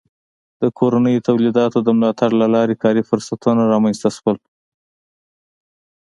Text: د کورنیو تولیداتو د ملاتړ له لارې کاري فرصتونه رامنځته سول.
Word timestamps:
د 0.61 0.63
کورنیو 0.77 1.25
تولیداتو 1.29 1.77
د 1.83 1.89
ملاتړ 1.99 2.29
له 2.41 2.47
لارې 2.55 2.75
کاري 2.83 3.03
فرصتونه 3.09 3.61
رامنځته 3.73 4.09
سول. 4.17 4.37